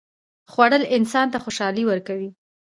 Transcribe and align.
خوړل 0.51 0.83
انسان 0.97 1.27
ته 1.33 1.37
خوشالي 1.43 1.83
ورکوي 1.87 2.29